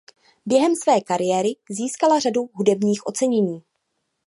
Během 0.45 0.75
své 0.75 1.01
kariéry 1.01 1.55
získala 1.69 2.19
řadu 2.19 2.41
hudebních 2.53 3.05
ocenění. 3.05 3.63